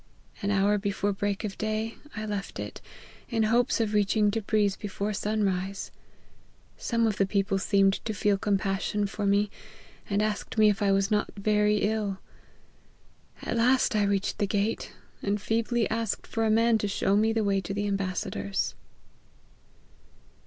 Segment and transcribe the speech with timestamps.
[0.41, 2.81] An hour before break of day I left it,
[3.29, 5.91] in hopes of reaching Tebriz before sun rise.
[6.75, 9.51] Some of the people seemed to feel compassion for me,
[10.09, 12.17] and asked me if I was not very ill.
[13.43, 14.91] At last I reached the gate,
[15.21, 18.73] and feebly asked for a man to show me the way to the am oassador's."